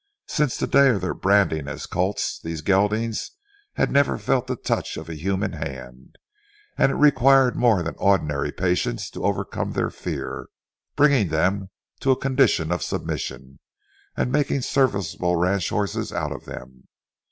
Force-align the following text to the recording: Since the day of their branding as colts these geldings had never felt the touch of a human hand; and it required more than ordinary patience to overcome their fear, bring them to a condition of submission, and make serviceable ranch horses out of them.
Since 0.25 0.57
the 0.57 0.65
day 0.65 0.89
of 0.89 1.01
their 1.01 1.13
branding 1.13 1.67
as 1.67 1.85
colts 1.85 2.39
these 2.39 2.63
geldings 2.63 3.33
had 3.73 3.91
never 3.91 4.17
felt 4.17 4.47
the 4.47 4.55
touch 4.55 4.97
of 4.97 5.09
a 5.09 5.13
human 5.13 5.53
hand; 5.53 6.15
and 6.75 6.91
it 6.91 6.95
required 6.95 7.55
more 7.55 7.83
than 7.83 7.93
ordinary 7.99 8.51
patience 8.51 9.11
to 9.11 9.23
overcome 9.23 9.73
their 9.73 9.91
fear, 9.91 10.47
bring 10.95 11.29
them 11.29 11.69
to 11.99 12.09
a 12.09 12.19
condition 12.19 12.71
of 12.71 12.81
submission, 12.81 13.59
and 14.17 14.31
make 14.31 14.47
serviceable 14.63 15.35
ranch 15.35 15.69
horses 15.69 16.11
out 16.11 16.31
of 16.31 16.45
them. 16.45 16.87